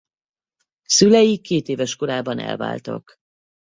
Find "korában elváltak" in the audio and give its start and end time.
1.95-3.15